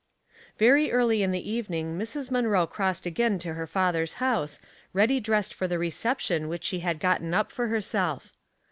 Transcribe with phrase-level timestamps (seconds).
[0.57, 2.31] Very early in the evening Mrs.
[2.31, 4.57] Munroe crossed again to her father's house,
[4.93, 8.33] ready dressed for the reception which she had gotten up for herself.